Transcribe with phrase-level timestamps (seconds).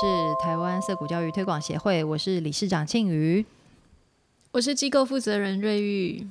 [0.00, 3.44] 是台湾色谷教育推广协会，我是理事长庆瑜，
[4.52, 6.24] 我是机构负责人瑞玉。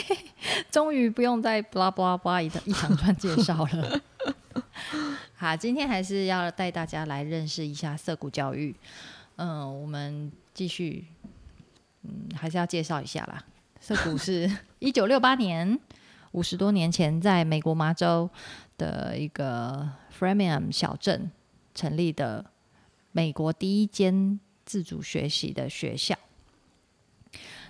[0.70, 4.00] 终于不用再巴拉巴拉巴拉一一长串介绍了。
[5.34, 8.76] 好，今天还是要带大家来认识一下色谷教育。
[9.36, 11.06] 嗯，我们继续，
[12.02, 13.42] 嗯，还是要介绍一下啦。
[13.80, 15.80] 色谷是一九六八年，
[16.32, 18.28] 五十多年前，在美国麻州
[18.76, 21.30] 的一个 Framingham 小镇
[21.74, 22.44] 成立的
[23.12, 26.16] 美国第一间自主学习的学校。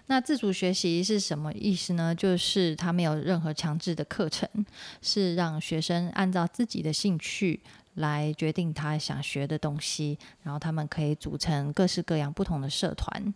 [0.07, 2.13] 那自主学习是什么意思呢？
[2.13, 4.49] 就是它没有任何强制的课程，
[5.01, 7.61] 是让学生按照自己的兴趣
[7.95, 13.33] 来决定他想学的东西，然后他们可以组成各式各样不同的社团。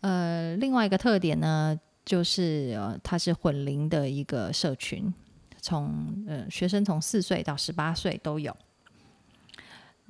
[0.00, 5.12] 呃，另外一个特点呢，就是呃，它是混龄的一个社群，
[5.60, 8.56] 从呃学生从四岁到十八岁都有。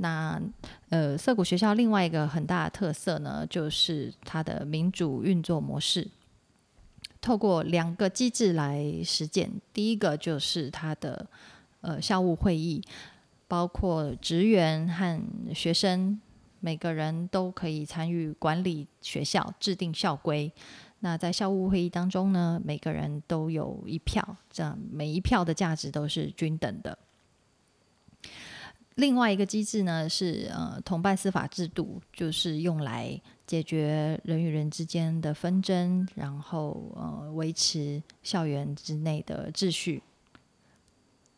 [0.01, 0.41] 那
[0.91, 6.09] 呃，涩谷学校另外一个很大的特色呢，就是它的民主运作模式，
[7.21, 9.51] 透过两个机制来实践。
[9.73, 11.27] 第一个就是它的
[11.81, 12.81] 呃校务会议，
[13.49, 15.21] 包括职员和
[15.53, 16.21] 学生
[16.61, 20.53] 每个人都可以参与管理学校、制定校规。
[21.01, 26.97] 那在校务会议当中呢，每个人都有一票，这样每一票的价值都是均等的。
[28.99, 40.03] 另外一个机制呢是呃同伴司法制度，就是用来解决人与人之间的纷争，然后呃维持校园之内的秩序。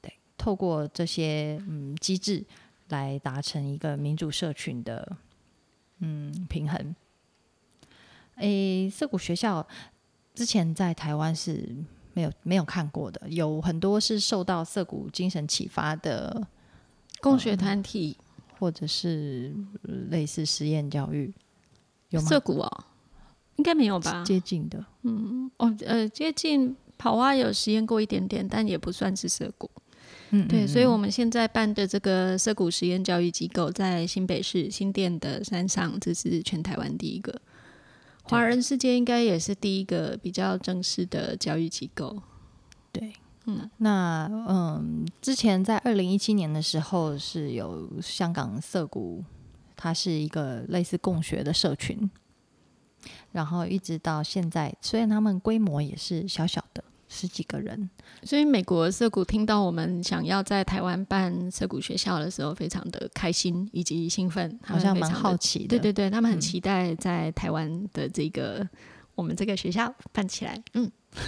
[0.01, 2.43] 对，透过这些嗯机制
[2.89, 5.17] 来达成一个民主社群的
[5.99, 6.97] 嗯平衡。
[8.37, 9.69] 诶，涩谷学校
[10.35, 11.69] 之前在台湾是
[12.15, 16.49] 没有没有看过的，有很多是受到涩谷精神启发的。
[17.21, 18.17] 共学团体，
[18.59, 19.55] 或者是
[20.11, 21.33] 类似实验教育，
[22.11, 22.29] 有吗？
[22.29, 22.85] 涩谷哦，
[23.57, 24.25] 应该没有吧？
[24.25, 29.71] 接近的，嗯，哦，呃，接近跑蛙有实验过一点点，但也不算是涩谷。
[30.31, 37.41] 嗯，对，所以我们现在办的这个涩谷实验教育机构，在新北市新店的山上，这是全台湾第一个，
[38.23, 42.23] 华人世界应该也是第一个比较正式的教育机构。
[42.93, 43.13] 对。
[43.51, 49.25] 嗯，那嗯，之前在二零一七年的时候是有香港涩谷，
[49.77, 52.11] 它是一个类似共学的社群，
[53.33, 57.91] 然后一直到现在，虽然他们规模也是小小的十几个人，
[58.23, 68.69] 所以美国涩谷听到我们想要在台湾办涩谷学校的时候，非常的开心以及兴奋，好像蛮好奇的，对对对，他们很期待在台湾的这个
[69.15, 70.91] 我们这个学校办起来，嗯。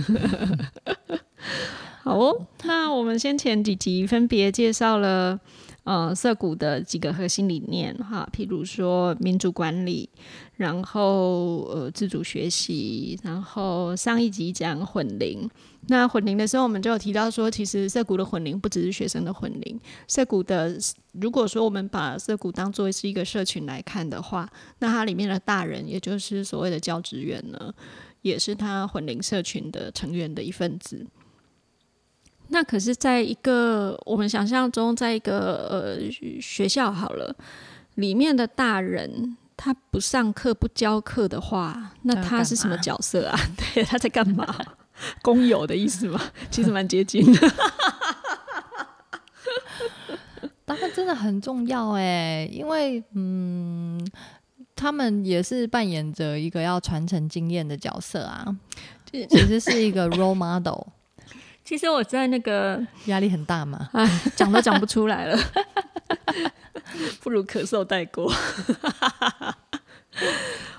[2.04, 5.38] 好哦，那我们先前几集分别介绍了
[5.84, 10.10] 呃涩谷的几个核心理念哈，譬如说民主管理，
[10.56, 15.48] 然后呃自主学习，然后上一集讲混龄。
[15.86, 20.76] 那混龄的时候，我们就有提到说，其实涩谷的混龄不只是学生的混龄，涩谷的
[21.12, 27.72] 如果说我们把涩谷当作是一个社群来看的话，那它里面的大人，也就是所谓的教职员呢，
[28.22, 31.06] 也是他混龄社群的成员的一份子。
[32.52, 37.34] 那可是，在一个我们想象中，在一个呃学校好了，
[37.94, 43.40] 里面的大人他不上课不教课的话，那他是什么角色啊？
[43.56, 44.46] 对，他在干嘛？
[45.22, 46.20] 工友的意思吗？
[46.50, 47.40] 其实蛮接近的。
[50.66, 53.98] 他们真的很重要哎，因为嗯，
[54.76, 58.46] 他们也是扮演着一个要传承经验的角色啊，
[59.10, 60.82] 其实是一个 role model。
[61.64, 63.88] 其实我在那个压力很大嘛，
[64.36, 65.38] 讲都讲不出来了，
[67.22, 68.32] 不如咳嗽带过。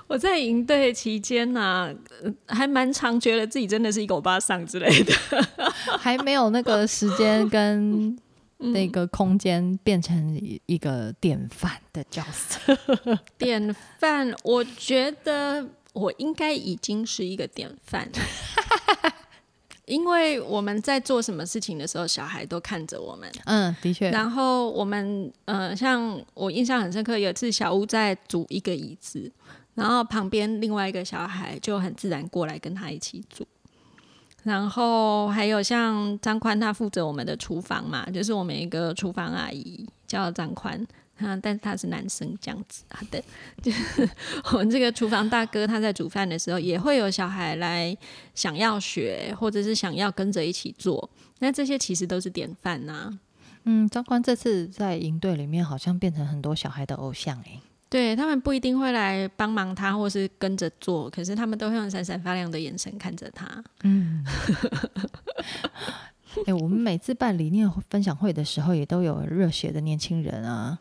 [0.07, 1.91] 我在营队期间呢，
[2.47, 5.13] 还蛮常觉得自己真的是一个欧巴桑之类的，
[5.97, 8.15] 还没有那个时间跟
[8.57, 12.77] 那个空间变成一个典范的角色。
[13.39, 18.07] 典范，我觉得我应该已经是一个典范。
[19.85, 23.30] 因为我们在做什么事情的时候，小孩都看着我们。
[23.45, 24.09] 嗯，的确。
[24.12, 29.31] 然后我们，呃，像我印象很深刻，有一次小屋在组一个椅子，
[29.75, 33.45] 然后旁边另外一个小孩就很自然过来跟他一起组。
[34.44, 40.86] 然后还有像张宽，他负责我们的厨房嘛，就是我们一个厨房阿姨叫张宽。
[41.19, 43.24] 啊，但是他是男生这样子，好的，
[43.62, 44.10] 就是
[44.54, 47.95] 我们这个厨房大哥他在煮饭的时候，也会有小孩来
[48.33, 53.18] 想要学，或者是想要跟着一起做，那这些其实都是典范呐。
[53.65, 63.63] 嗯，张宽这次在营队里面好像变成很多小孩的偶像哎、对他们不一定会来帮忙他，或是跟着做，可是他们都会用闪闪发亮的眼神看着他。
[63.83, 64.25] 嗯，
[66.47, 70.77] 哎、我们每次办理念分享会的时候，也都有热血的年轻人啊，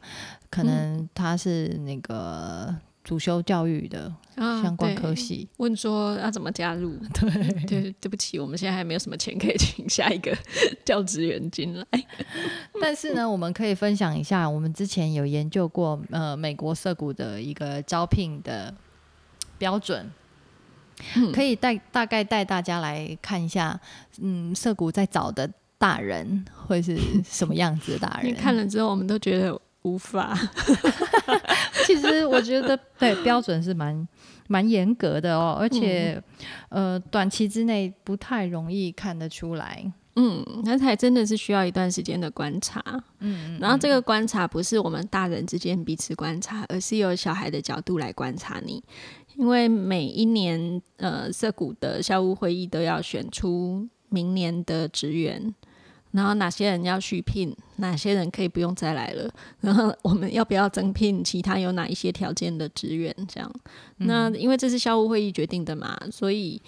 [0.50, 6.96] 可能他是那个主修教育的啊相关科系，问说要怎么加入？
[7.14, 10.36] 对对，对不起，我们现在还没有什么钱可以 请下一个
[10.84, 11.86] 教职员进来。
[12.80, 18.72] 但是呢，我们可以分享一下，我们之前有研究过，呃，美国涩谷的一个招聘的
[19.58, 20.10] 标准，
[21.32, 23.78] 可以带大概带大家来看一下，
[24.20, 28.38] 嗯，涩谷在找的大人会是什么样子的大因为人？
[28.40, 30.38] 看了之后，我们都觉得无法。
[31.86, 34.06] 其实我觉得对标准是蛮
[34.48, 36.22] 蛮严格的哦，而且、
[36.68, 39.92] 呃，短期之内不太容易看得出来。
[40.14, 42.84] 嗯，那才真的是需要一段时间的观察。
[43.20, 48.82] 嗯，然后这个观察不是我们大人之间彼此观察，而是由小孩的角度来观察你。
[49.36, 55.54] 因为每一年，呃，涩谷的校务会议都要选出明年的职员，
[56.12, 59.30] 然后哪些人要续聘，哪些人可以不用再来了，
[59.60, 63.14] 然后我们要不要增聘其他有哪一些条件的职员？
[63.26, 63.52] 这样，
[63.98, 66.60] 那因为这是校务会议决定的嘛，所以。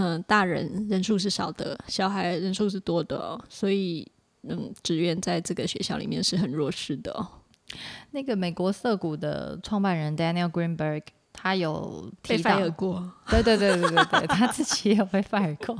[0.00, 4.06] 嗯，大人人数是少的，小孩人数是多的、哦，所以
[4.42, 7.26] 嗯，职员在这个学校里面是很弱势的哦。
[8.12, 11.02] 那个美国涩谷的创办人 Daniel Greenberg，
[11.40, 15.78] 他有提到，过，对对对对对对， 他自己也有被 fire 过，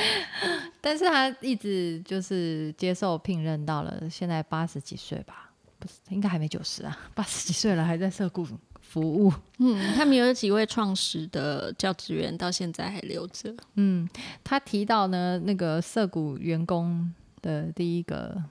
[0.80, 8.46] 但是他一直就是接受聘任到了现在八十几岁吧，不是应该还没九十啊，八十几岁了还在涩谷
[8.80, 9.30] 服务。
[9.58, 13.54] 嗯，他们有几位创始的教职员到现在还留着。
[13.74, 14.08] 嗯，
[14.42, 18.42] 他提到呢，那个涩谷员工的第一个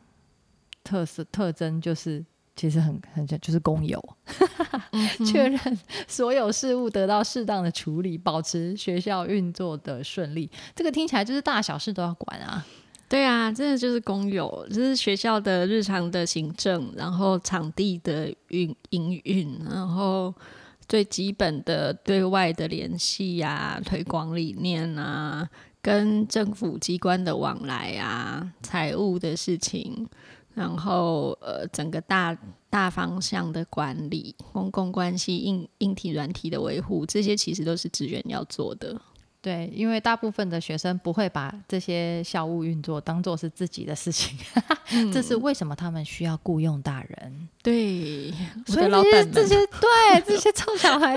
[0.84, 2.24] 特色特征就是。
[2.56, 4.02] 其实很很就是公有，
[5.28, 5.60] 确认
[6.08, 10.50] 所有事务得到适当的处理，保持学校运作的顺利。
[10.74, 12.66] 这个听起来就是大小事都要管啊。
[13.08, 20.34] 对啊，真的就是公有，就是学校的日常的行政，然后场地的运营运，然后
[20.88, 25.48] 最基本的对外的联系啊、推广理念啊、
[25.84, 30.08] 跟政府机关的往来啊、财务的事情，
[30.56, 32.36] 然后呃整个大
[32.70, 39.00] 大方向的管理、公共关系、硬硬体、软体的维护，这些其实都是职员要做的。
[39.46, 44.36] 对，因为大部分的学生不会把这些校务运作当做是自己的事情，
[45.14, 47.48] 这是为什么他们需要雇佣大人。
[47.62, 48.34] 对，
[48.66, 51.16] 我所以的老板们这些 对这些臭小孩，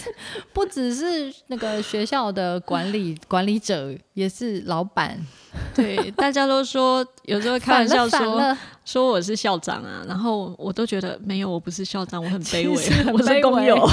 [0.54, 5.14] 不只是那个学校的管理管理者，也是老板。
[5.74, 8.56] 对，大家都说，有时候开玩笑说
[8.86, 13.86] 说我是校长啊，然后我都觉得没有，我不是校长，我很卑微，我是工友。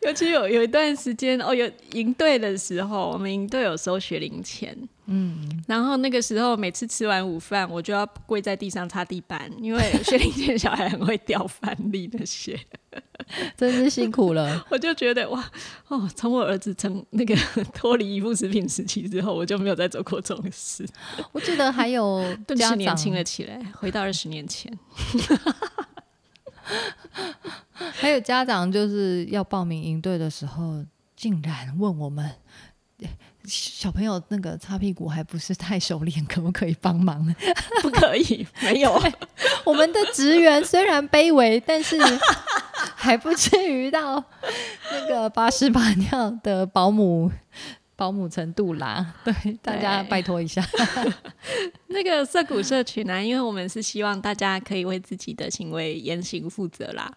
[0.06, 12.58] 尤其有有一段时间哦，有营队的时候，我们营队有收学龄钱，嗯，然后那个时候每次吃完午饭，我就要跪在地上擦地板，因为 学龄前小孩很会掉饭粒那些，
[13.58, 14.64] 真是辛苦了。
[14.70, 15.44] 我就觉得哇
[15.88, 17.34] 哦，从我儿子从那个
[17.74, 20.86] 脱离依附食品时期之后，我就没有再做过这种事。
[21.32, 24.72] 我记得还有顿家长时年轻了起来，回到二十年前。
[27.94, 30.84] 还有家长就是要报名营队的时候，
[31.16, 32.30] 竟然问我们。
[33.44, 37.34] 小朋友那个擦屁股还不是太熟练，可不可以帮忙呢？
[37.80, 39.00] 不可以，没有。
[39.64, 41.96] 我们的职员虽然卑微，但是
[42.94, 44.22] 还不至于到
[44.90, 47.30] 那个把屎把尿的保姆
[47.98, 49.12] 保姆程度啦。
[49.24, 50.64] 对，大家拜托一下。
[51.88, 57.12] 那个涩谷社群啊，因为我们是希望大家可以为自己的行为言行负责啦，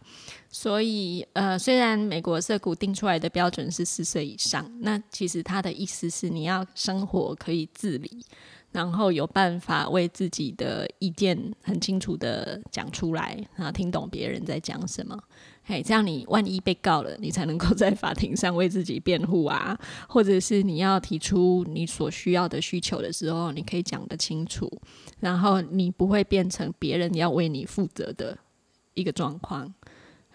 [0.50, 8.26] 所以呃，虽然美国涩谷定出来的标准是四岁以上，那其实他的意思是你要生活可以自理，
[8.72, 15.16] 然后有办法为自己的意见很清楚的讲出来，然后听懂别人在讲什么。
[15.64, 24.70] 嘿，这样你万一被告了，你才能够在法庭上为自己辩护啊， 或者是你要提出你所需要的需求的时候，你可以讲得清楚，
[25.20, 28.38] 然后你不会变成别人要为你负责的
[28.96, 29.74] 一个状况。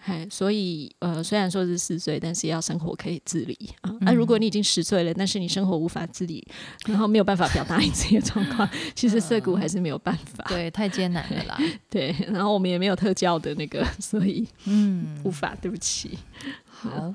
[0.07, 3.93] 嘿，所以呃，虽然说是四岁，但是要生活可以自理啊。
[3.99, 6.47] 那、如果你已经十岁了，但是你生活无法自理，
[6.85, 10.45] 然后没有办法表达你自己的状况， 其实涩谷还是没有办法。
[10.47, 11.57] 对，太艰难了啦。
[11.91, 16.17] 对，然后我们也没有特教的那个，所以嗯，无法，对不起。
[16.65, 17.13] 好。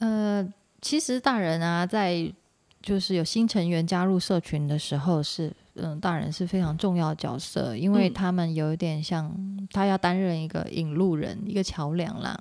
[0.00, 0.46] 呃，
[0.82, 2.30] 其实大人啊，在
[2.82, 8.12] 就是有新成员加入社群的时候是嗯，大人是非常重要的角色，因为嗯。
[8.12, 9.32] 他们有一点像，
[9.72, 12.38] 他要担任一个引路人，一个桥梁啦，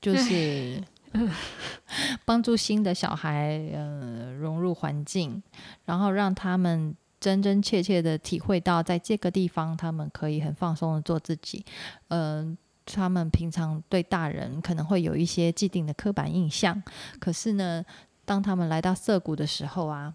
[0.00, 0.82] 就是
[2.24, 5.42] 帮助新的小孩呃融入环境，
[5.84, 11.64] 然后让他们真真切切的体会到，在这个地方他们可以很放松的做自己，
[12.08, 16.82] 嗯、他们平常对大人可能会有一些既定的刻板印象，
[17.18, 17.82] 可是呢，
[18.24, 20.12] 当他们来到涩谷的时候啊，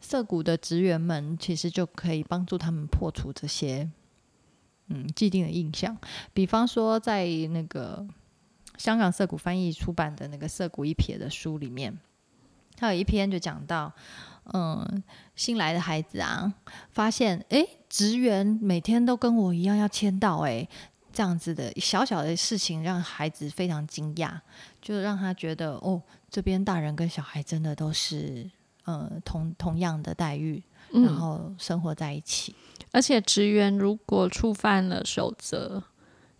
[0.00, 3.90] 涩谷的职员们其实就可以帮助他们破除这些
[4.88, 5.96] 嗯既定的印象。
[6.32, 8.06] 比方说，在那个
[8.76, 11.98] 香港涩谷翻译出版的那个《涩谷一撇》的书里面，
[12.76, 13.92] 他有一篇就讲到，
[14.52, 15.02] 嗯，
[15.34, 16.52] 新来的孩子啊，
[16.90, 20.68] 发现诶，职员每天都跟我一样要签到、诶，
[21.10, 24.38] 这样子的小小的事情让孩子非常惊讶，
[24.82, 28.48] 就让他觉得哦，这边大人跟小孩真的都是
[28.86, 32.54] 呃同同样的待遇，然嗯，后生活在一起。
[32.92, 35.82] 而且职员如果触犯了守则，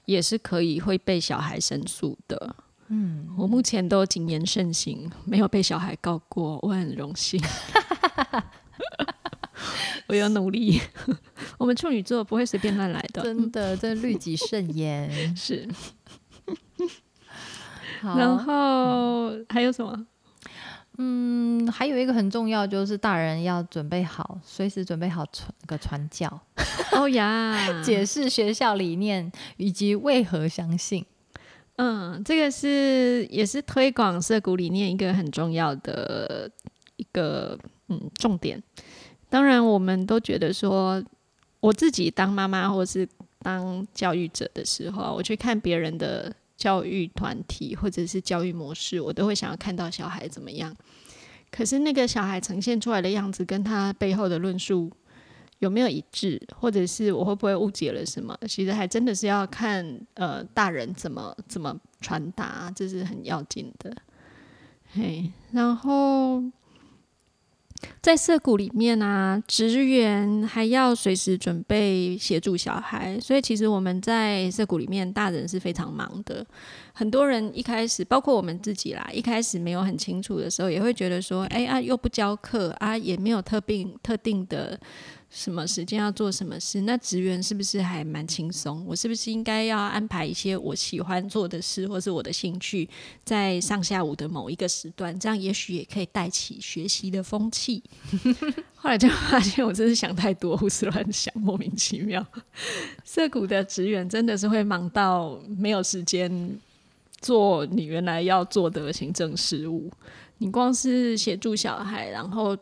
[0.06, 2.56] 也是可以会被小孩申诉的。
[2.88, 7.38] 嗯，我目前都谨言慎行，没有被小孩告过，我很荣幸。
[10.08, 10.80] 我有努力，
[11.58, 13.22] 我们处女座不会随便乱来的。
[13.22, 15.10] 真的，这律己慎言。
[15.36, 15.68] 是，
[18.02, 20.06] 然后还有什么？
[20.98, 26.40] 嗯，还有一个很重要，就是大人要准备好，随时准备好传个传教，
[26.92, 31.04] 哦呀，解释学校理念以及为何相信。
[31.76, 36.50] 嗯，这个是也是推广社谷理念一个很重要的
[36.96, 38.62] 一个嗯重点。
[39.28, 41.04] 当然，我们都觉得说，
[41.60, 43.06] 我自己当妈妈或是
[43.40, 50.74] 当教育者的时候啊，我去看别人的教育团体或者是教育模式，我都会想要看到小孩怎么样。
[51.50, 54.90] 可是那个小孩呈现出来的样子，跟他背后的论述
[55.60, 58.36] 有没有一致，或者是我会不会误解了什么？
[58.48, 63.96] 其实还真的是要看呃大人怎么怎么传达，这是很要紧的。
[64.92, 66.42] 嘿，然后
[68.06, 76.46] 在社谷里面啊，职员还要随时准备协助小孩，所以其实我们在社谷里面，大人是非常忙的。
[76.92, 84.78] 很多人一开始，包括我们自己啦，一开始没有很清楚的时候，也会觉得说，哎啊，又不教课啊，也没有特定特定的
[85.28, 88.82] 什么时间要做什么事，那职员是不是还蛮轻松？
[88.86, 92.88] 我是不是应该要安排一些我喜欢做的事，或是我的兴趣，
[93.24, 97.82] 在上下午的某一个时段，这样也许也可以带起学习的风气。
[98.76, 102.24] 后来就发现，我真是想太多，胡思乱想，莫名其妙。
[103.04, 106.58] 涩谷的职员真的是会忙到没有时间
[107.20, 109.90] 做你原来要做的行政事务。
[110.38, 112.56] 你光是协助小孩，然后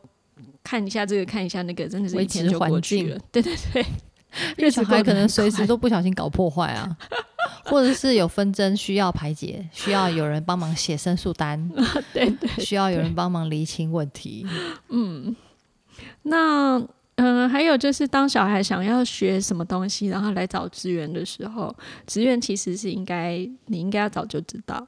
[0.65, 3.19] 看一下这个，看一下那个，真的是一天就过去了。
[3.31, 3.83] 对对对，
[4.57, 6.97] 因为小 孩可能随时都都不小心搞破坏啊，
[7.67, 11.71] 或者是有纷争需要排解，需要有人帮忙写申诉单，
[12.13, 12.49] 对对。
[12.65, 14.47] 需要有人帮忙厘清问题。
[14.89, 15.37] 嗯。
[16.23, 16.79] 那
[17.17, 21.73] 嗯、呃还有就是，当小孩想要学什么东西，然后来找资源的时候，
[22.07, 24.85] 资源其实是应该，你应该要早就知道，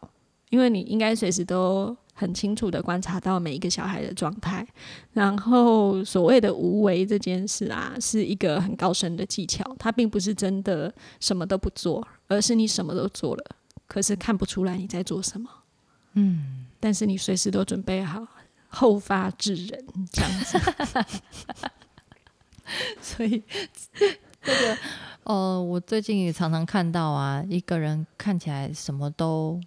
[0.50, 4.66] 因为你应该随时都很清楚的观察到每一个小孩的状态。
[5.12, 13.44] 然后所谓的无为这件事啊，是一个很高深的技巧，它并不是真的什么都不做，而是你什么都做了，
[13.86, 15.48] 可是看不出来你在做什么。
[16.14, 18.26] 嗯，但是你随时都准备好
[18.68, 20.58] 后发制人这样子。
[23.00, 23.42] 所以
[24.42, 24.76] 这个
[25.24, 29.60] 呃，我最近也常常看到啊，一个人看起来什么都，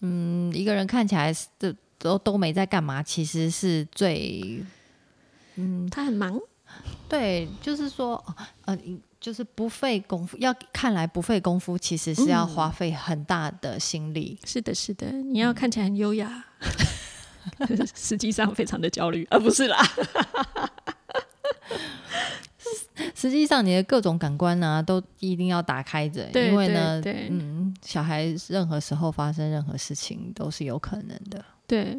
[0.00, 1.34] 嗯，一个人看起来
[1.98, 4.62] 都都没在干嘛，其实是最
[5.56, 6.38] 嗯他很忙，
[7.08, 8.24] 对，就是说
[8.66, 8.78] 呃，
[9.20, 14.38] 就是不费功夫，要看来不费功夫，其实是要花费很大的心力。
[14.44, 16.44] 是的，是的，你要看起来很优雅，
[17.96, 19.76] 实际上非常的焦虑，啊，不是啦，
[23.14, 31.44] 实际上，你的各种感官呢、都一定要打开着，因为呢，对对嗯，小孩任何时候发生任何事情都是有可能的。
[31.66, 31.96] 对，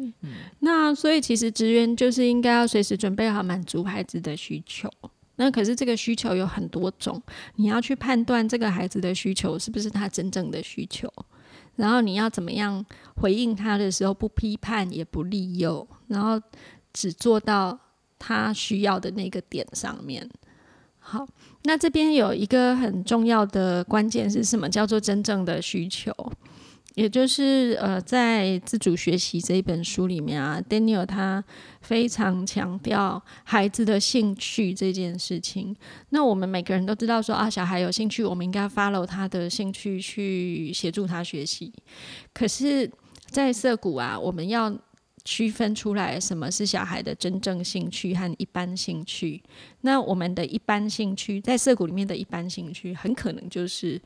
[0.58, 4.90] 那所以其实职员就是应该要随时准备好满足孩子的需求。
[5.36, 7.22] 那可是这个需求有很多种，
[7.54, 11.10] 你要去判断这个孩子的需求是不是他真正的需求，
[11.76, 12.84] 然后你要怎么样
[13.14, 16.38] 回应他的时候，不批判也不利诱，然后
[16.92, 17.78] 只做到
[18.18, 20.28] 他需要的那个点上面。
[21.00, 21.26] 好，
[21.64, 24.68] 那这边有一个很重要的关键是什么？
[24.68, 26.14] 叫做真正的需求。
[26.96, 31.42] 也就是呃，在自主学习这一本书里面啊，Daniel 他
[31.80, 35.74] 非常强调孩子的兴趣这件事情。
[36.10, 41.72] 那我们每个人都知道说啊，小孩有兴趣，我们应该 follow 他的兴趣去协助他学习。
[42.34, 42.90] 可是，
[43.26, 44.70] 在涩谷啊，我们要
[45.24, 49.42] 区分出来什么是小孩的真正兴趣和一般兴趣。
[49.82, 54.00] 那我们的一般兴趣，在涩谷里面的一般兴趣，很可能就是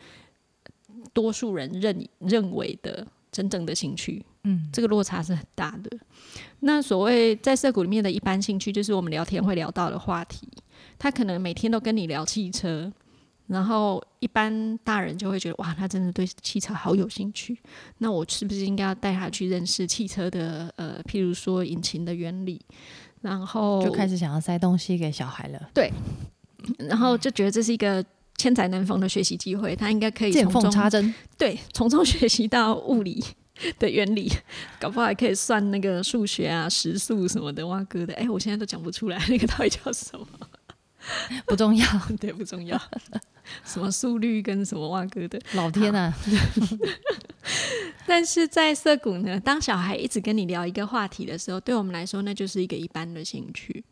[1.12, 4.24] 多数人认认为的真正的兴趣。
[4.44, 5.90] 嗯，这个落差是很大的。
[6.60, 10.48] 那所谓在涩谷里面的一般兴趣，就是我们聊天会聊到的话题。
[10.98, 12.92] 他可能每天都跟你聊汽车。
[13.46, 17.58] 然后一般大人就会觉得哇，他真的对汽车好有兴趣。
[17.98, 22.60] 那我是不是应该要带他去认识汽车的呃，譬如说引擎的原理？
[23.20, 25.70] 然后就开始想要塞东西给小孩了。
[25.72, 25.90] 对，
[26.78, 28.04] 然后就觉得这是一个
[28.36, 31.14] 千载难逢的学习机会，他应该可以见缝插针。
[31.38, 33.24] 对，从中学习到物理
[33.78, 34.30] 的原理，
[34.78, 37.66] 搞不好还可以算那个数学啊、时速什么的。
[37.66, 40.26] 哇哥的，哎，我现在都讲不出来那个到底叫什么，
[41.46, 41.86] 不重要，
[42.20, 42.78] 对，不重要。
[43.64, 46.12] 什么速率跟什么哇哥的，老天呐！
[48.06, 53.82] 但是在涩谷呢，当小孩一直跟你聊一个话题的时候，对我们来说，那就是一个一般的兴趣。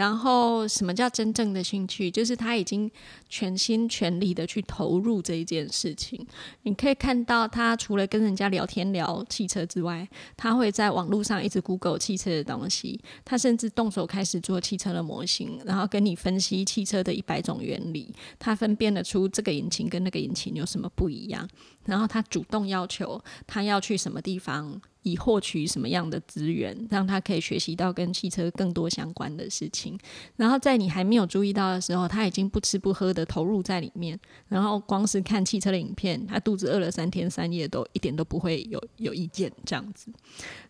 [0.00, 2.10] 然后，什么叫真正的兴趣？
[2.10, 2.90] 就是他已经
[3.28, 6.26] 全心全力的去投入这一件事情。
[6.62, 12.98] 你可以看到，他除了跟人家聊天聊汽车之外，他会在网络上一直 Google 汽车的东西。
[13.26, 18.14] 他甚至动手开始做汽车的模型，然后跟你分析汽车的一百种原理。
[18.38, 21.46] 他分辨得出这个引擎跟那个引擎有什么不一样。
[21.90, 24.80] 然后他主动要求他要去什么地方。
[25.02, 29.98] 以获取什么样的资源，让他可以学习到跟汽车更多相关的事情。
[30.36, 34.20] 然后在你还没有注意到的时候，他已经不吃不喝的投入在里面。
[34.46, 40.12] 然后光是看汽车的影片，他肚子饿了三天三夜都一点都不会有有意见这样子。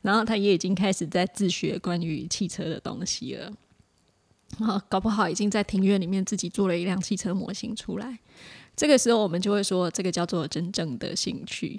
[0.01, 3.53] 然后他也已经开始在自学关于汽车的东西了。
[4.61, 8.21] 啊，搞不好已经在庭院里面自己做了一辆汽车模型出来。
[8.81, 11.79] 这个时候，我们就会说，这个叫做真正的兴趣。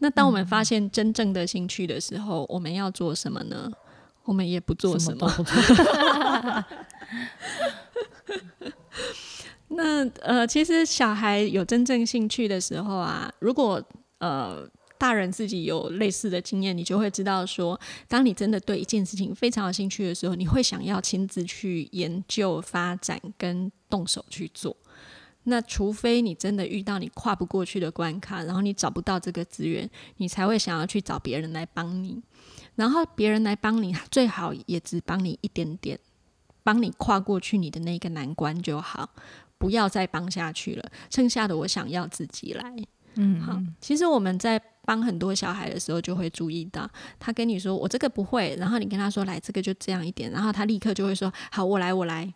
[0.00, 3.72] 那当我们发现真正的兴趣的时候，我们要做什么呢？
[4.24, 5.32] 我们也不做什么。
[9.68, 13.82] 那呃，其实小孩有真正兴趣的时候啊，如果
[14.18, 14.68] 呃
[14.98, 24.76] 大人自己有类似的经验，你就会知道说，当你真的对一件事情非常有兴趣的时候，你会想要亲自去研究、发展跟动手去做。
[25.48, 32.20] 那除非你真的遇到你跨不过去的关卡，然后你找不到这个资源，你才会想要去找别人来帮你。
[32.74, 35.98] 然后别人来帮你，最好也只帮你一点点，
[36.62, 39.08] 帮你跨过去你的那个难关就好，
[39.56, 40.84] 不要再帮下去了。
[41.10, 42.74] 剩下的我想要自己来。
[43.14, 43.58] 嗯，好。
[43.80, 52.34] 其实我们在帮很多小孩的时候，就会注意到他跟你说我这个不会，然后你跟他说来这个就这样一点，然后他立刻就会说好，我来，我来。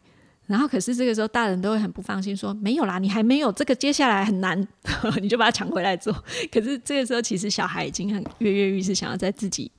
[0.51, 4.67] 然后，可是这个时候，大人都会很不放心，说没有啦，你还没有这个，接下来很难，
[5.23, 6.13] 你就把它抢回来做。
[6.51, 9.71] 可是这个时候，其实小孩已经很跃跃欲试，想要在自己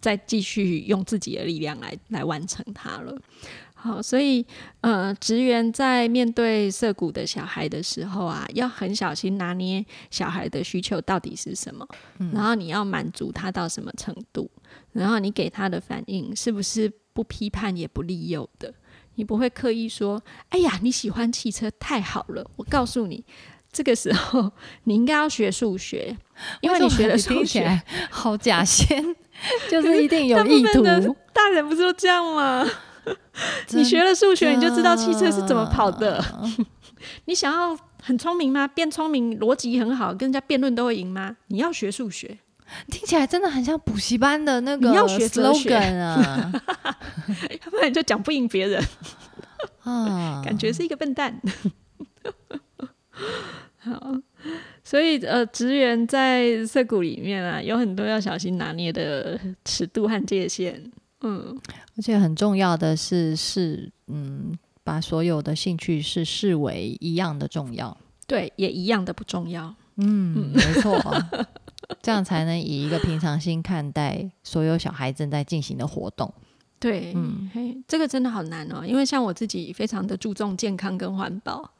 [0.00, 3.16] 再继续用自己的力量来来完成它了。
[3.74, 4.44] 好，所以
[4.80, 11.86] 呃，职员在面对涉谷的小孩的时候啊，要很小心拿捏小孩的需求到底是什么，
[12.32, 14.50] 然后你要满足他到什么程度，
[14.90, 18.74] 然后你给他的反应是不是不批判也不利诱的。
[19.16, 23.24] 你不会刻意说：“哎呀，你喜欢汽车太好了。”我告诉你，
[23.72, 24.52] 这个时候
[24.84, 26.16] 你应该要学数学，
[26.60, 29.04] 因为你学的数学好假先，
[29.70, 31.16] 就是一定有意图。
[31.32, 32.66] 大人不是都这样吗？
[33.70, 36.24] 你学了数学，你就知道汽车是怎么跑的。
[37.26, 38.66] 你想要很聪明吗？
[38.66, 41.36] 变聪明，逻辑很好，跟人家辩论都会赢吗？
[41.48, 42.38] 你要学数学。
[42.88, 46.52] 听起来真的很像补习班的那个你要学 slogan 啊，
[47.64, 48.82] 要不然就讲不赢别人
[49.82, 51.40] 啊，感觉是一个笨蛋。
[53.78, 54.12] 好，
[54.82, 60.90] 所以呃，职员在涩谷里面啊，有很多要小心拿捏的尺度和界限。
[61.22, 61.56] 嗯，
[61.96, 64.52] 而且很重要的是，是嗯，
[64.84, 69.74] 把所有的兴趣是视为一样的重要，对，也一样的不重要。
[69.96, 71.00] 嗯，没错。
[72.02, 76.32] 这样才能以一个平常心看待所有小孩正在进行的活动。
[76.78, 81.70] 对，嗯，嘿，这个真的好难哦，因为像我自己非常的注重健康跟环保，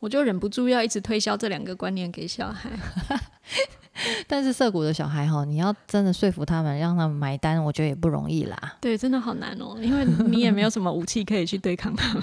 [0.00, 2.70] 我就忍不住要一直推销这两个观念给小孩。
[4.26, 8.76] 但是涩谷的小孩哈，你要真的说服他们，让他们买单，我觉得也不容易啦。
[8.80, 12.22] 对，真的好难哦，因为你也没有什么武器可以去对抗他们。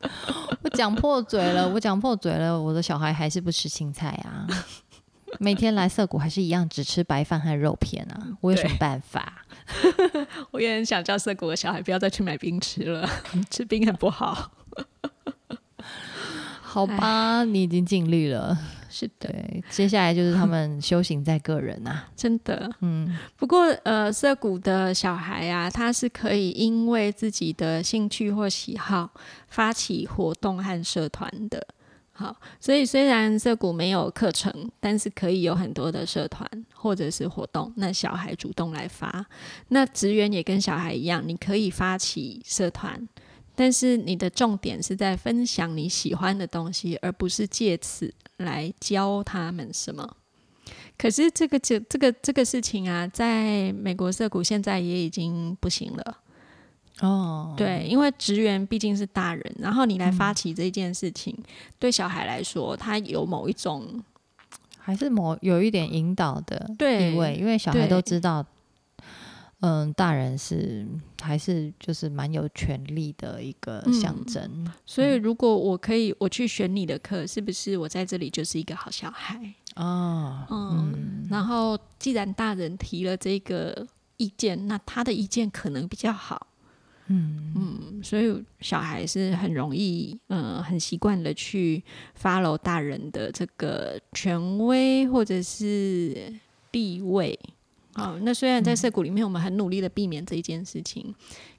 [0.62, 4.46] 我讲破嘴了，我讲破嘴了，我的小孩还是不吃青菜啊。
[5.38, 9.44] 每天来涩谷还是一样只吃白饭和肉片啊，我有什么办法？
[10.50, 13.08] 我也很想叫涩谷的小孩不要再去买冰吃了，
[13.50, 14.50] 吃冰很不好。
[16.60, 18.56] 好吧，你已经尽力了。
[18.90, 22.68] 是的，对，接下来就是他们修行在个人啊、 真的。
[22.80, 29.10] 嗯，不过，呃，涩谷的小孩啊，他是可以因为自己的兴趣或喜好
[29.48, 31.66] 发起活动和社团的。
[32.18, 39.24] 好，所以虽然涩谷没有课程，但是可以有很多的社团或者是活动，那小孩主动来发。
[39.68, 43.08] 那职员也跟小孩一样，你可以发起社团，
[43.54, 50.16] 但是你的重点是在分享你喜欢的东西，而不是借此来教他们什么。
[50.98, 56.18] 可是这个这这个这个事情啊，在美国涩谷现在也已经不行了。
[57.00, 61.32] 哦，对，因为职员毕竟是大人，然后你来发起这件事情，
[61.78, 64.02] 对小孩来说，他有某一种
[64.78, 68.44] 还是某有一点引导的对意味，因为小孩都知道，
[69.60, 70.84] 嗯，大人是
[71.22, 74.68] 还是就是蛮有权力的一个象征。
[74.84, 79.38] 所以，如果我可以我去选你的课，是不是我在这里就是一个好小孩？
[79.76, 86.47] 哦，嗯，然后既然大人提了这个意见，那他的意见可能比较好。
[87.08, 91.82] 嗯嗯，所以小孩是很容易，嗯、很习惯的去
[92.20, 96.32] follow 大人的这个权威或者是
[96.70, 97.38] 地位。
[97.94, 101.12] 好，那虽然在涩谷里面，我们很努力的避免这一件事情，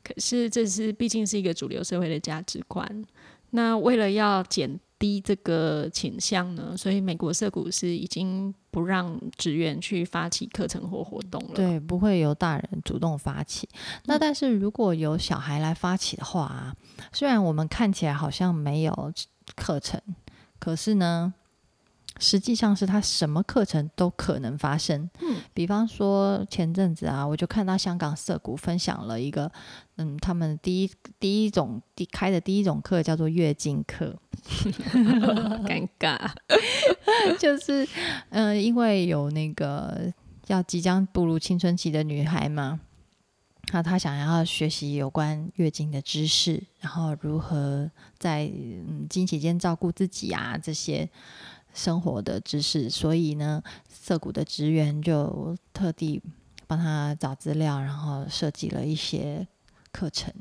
[0.04, 3.06] 可是这是毕竟是一个主流社会的价值观。
[3.50, 11.56] 那为了要减低这个倾向呢，所以美国涩谷是已经不让职员去发起课程或活动了。
[11.56, 13.68] 对，不会由大人主动发起。
[14.06, 16.76] 那但是如果由小孩来发起的话、啊，
[17.12, 19.14] 虽然我们看起来好像没有
[19.56, 20.02] 课程，
[20.60, 21.34] 可是呢，
[22.20, 25.10] 实际上是他什么课程都可能发生。
[25.22, 29.52] 嗯，比方说前阵子啊，我就看到香港涩谷分享了一个，
[29.96, 34.16] 嗯，他们第一第一种第开的第一种课叫做月经课。
[35.66, 36.30] 尴尬。
[37.40, 37.88] 就是，
[38.30, 40.14] 嗯、因为有那个
[40.48, 42.80] 要即将步入青春期的女孩嘛，
[43.72, 51.10] 那她想要学习有关月经的知识，然后如何在嗯经期间照顾自己啊这些
[51.80, 56.22] 生活的知识，所以呢，涩谷的职员就特地
[56.68, 59.48] 帮他找资料，然后设计了一些
[59.94, 60.34] 课程。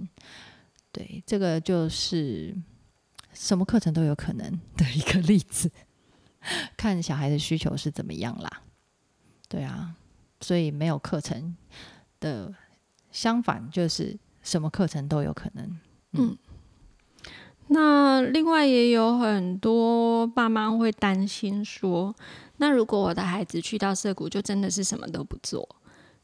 [0.91, 2.53] 对，这个就是
[3.33, 5.71] 什么课程都有可能的一个例子。
[6.77, 8.63] 看小孩的需求是怎么样啦。
[9.49, 9.95] 对啊，
[10.41, 11.57] 所以没有课程
[12.19, 12.53] 的
[13.13, 15.79] 相反就是什么课程都有可能。
[16.13, 16.37] 嗯
[17.69, 22.15] 那另外也有很多爸妈会担心说，
[22.57, 25.69] 那如果我的孩子去到涩谷，就真的是什么都不做，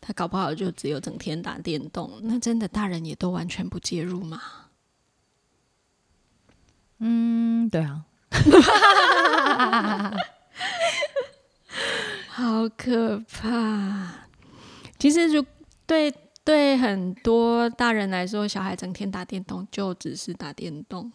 [0.01, 4.41] 他搞不好就只有整天打电动，那真的大人也都完全不介入吗？
[6.99, 8.05] 嗯，对啊，
[12.29, 14.27] 好可怕！
[14.99, 15.45] 其实，就
[15.87, 16.11] 对
[16.45, 21.11] 对很多大人来说，小孩整天打电动就只是打电动。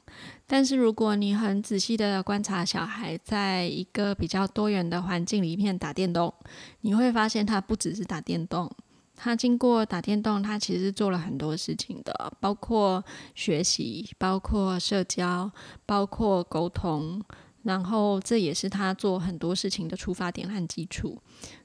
[0.48, 6.34] 但是，如果你很仔细的观察小孩在一个比较多元的环境里面打电动，
[6.82, 8.72] 你会发现他不只是打电动，
[9.16, 15.52] 他经过打电动，他其实做了很多事情的，包括学习，包括社交，
[15.86, 17.22] 包括沟通。
[17.62, 21.22] 然后这也是他做很多事情的出发点和基础。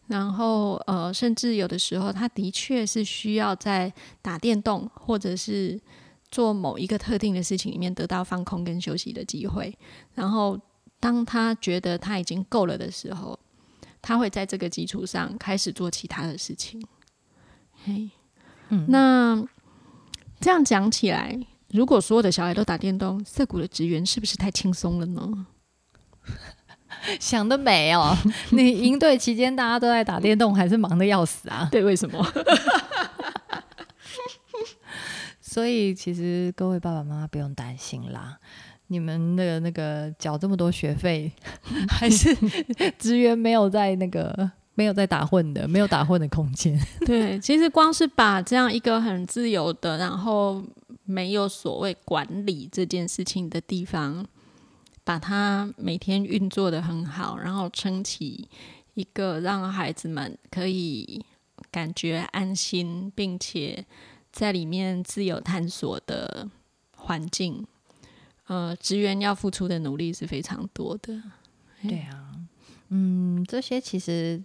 [0.07, 5.81] 然后呃，甚至有的时候，他的确是需要在打电动或者是
[6.31, 9.77] 做某一个特定的事情里面得到放空跟休息的机会。
[10.15, 10.61] 然后
[11.01, 13.39] 当他觉得他已经够了的时候，
[14.03, 16.83] 他会在这个基础上开始做其他的事情。
[17.85, 18.11] 嘿，
[18.69, 19.43] 嗯那
[20.41, 21.39] 这样讲起来，
[21.71, 25.47] 如果所有的小孩都打电动，涩谷的职员是不是太轻松了呢？
[27.21, 28.17] 想得美哦！
[28.51, 31.69] 你营队期间大家都在打电动，还是忙得要死啊？
[31.71, 32.25] 对，为什么？
[35.41, 38.39] 所以其实各位爸爸妈妈不用担心啦，
[38.89, 41.31] 你们的那个缴这么多学费，
[41.89, 42.35] 还是
[42.99, 46.77] 职员没有在那个没有在打混的，没有打混的空间。
[47.07, 50.61] 对，其实光是把这样一个很自由的，然后
[51.05, 54.27] 没有所谓管理这件事情的地方，
[55.05, 58.49] 把它每天运作的很好，然后撑起
[58.95, 61.23] 一个让孩子们可以
[61.71, 63.85] 感觉安心，并且
[64.33, 66.49] 在里面自由探索的
[66.97, 67.67] 环境。
[68.47, 71.23] 呃，职员要付出的努力是非常多的。
[71.83, 72.35] 对啊，
[72.89, 74.43] 嗯，这些其实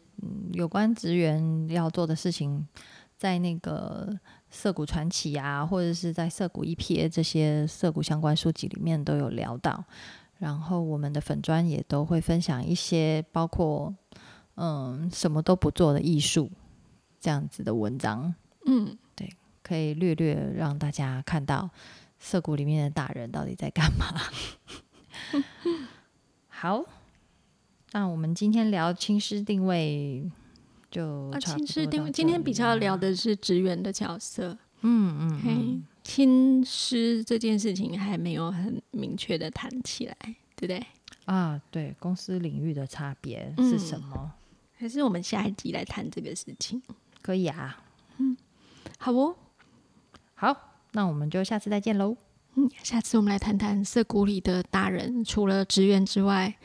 [0.54, 2.68] 有关职员要做的事情，
[3.18, 4.18] 在那个
[4.50, 9.84] 涩谷传奇啊，或者是在涩谷一瞥这些涩谷相关书籍里面都有聊到。
[10.40, 13.94] 然后我们的粉砖也都会分享一些，包括
[14.56, 16.50] 嗯什么都不做的艺术
[17.20, 18.34] 这样子的文章。
[18.66, 21.70] 嗯，对可以略略让大家看到
[22.18, 24.06] 涩谷里面的大人到底在干嘛。
[26.48, 26.84] 好，
[27.92, 30.30] 那我们今天聊亲师定位
[30.90, 34.58] 就啊，差不亲师定今天比较聊的是职员的角色。
[34.82, 40.16] 嗯嗯嗯，，亲师这件事情还没有很明确的谈起来，
[40.56, 40.84] 对不对？
[41.26, 44.32] 啊，对，公司领域的差别是什嗯么？
[44.76, 46.82] 还是我们下一集来谈这个事情？
[47.22, 47.84] 可以啊。
[48.18, 48.36] 嗯
[48.98, 49.36] 好哦，
[50.34, 52.18] 好，那我们就下次再见喽。
[52.56, 56.56] 嗯，下次我们来谈谈涩谷里的大人，除了职员之外，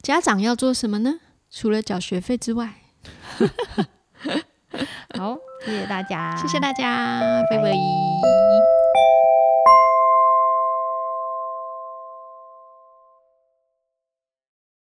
[0.00, 1.18] 家长要做什么呢？
[1.50, 2.74] 除了缴学费之外，
[5.18, 7.72] 好，谢谢大家，谢谢大家，拜拜拜